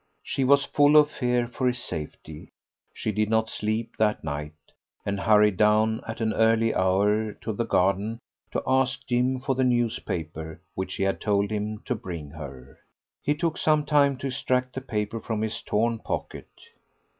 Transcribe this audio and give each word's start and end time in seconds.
She 0.23 0.43
was 0.43 0.63
full 0.65 0.97
of 0.97 1.11
fear 1.11 1.47
for 1.47 1.67
his 1.67 1.77
safety; 1.77 2.49
she 2.91 3.11
did 3.11 3.29
not 3.29 3.51
sleep 3.51 3.93
that 3.99 4.23
night, 4.23 4.55
and 5.05 5.19
hurried 5.19 5.57
down 5.57 6.01
at 6.07 6.19
an 6.21 6.33
early 6.33 6.73
hour 6.73 7.33
to 7.33 7.53
the 7.53 7.65
garden 7.67 8.17
to 8.51 8.63
ask 8.65 9.05
Jim 9.05 9.39
for 9.39 9.53
the 9.53 9.63
newspaper 9.63 10.59
which 10.73 10.93
she 10.93 11.03
had 11.03 11.21
told 11.21 11.51
him 11.51 11.83
to 11.85 11.93
bring 11.93 12.31
her. 12.31 12.79
He 13.21 13.35
took 13.35 13.59
some 13.59 13.85
time 13.85 14.17
to 14.17 14.25
extract 14.29 14.73
the 14.73 14.81
paper 14.81 15.19
from 15.21 15.43
his 15.43 15.61
torn 15.61 15.99
pocket. 15.99 16.49